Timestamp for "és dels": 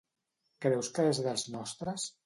1.13-1.47